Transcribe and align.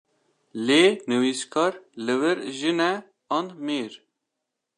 Lê 0.65 0.83
nivîskar 1.09 1.73
li 2.05 2.15
vir 2.21 2.37
jin 2.57 2.79
e, 2.91 2.93
an 3.37 3.47
mêr? 3.65 3.91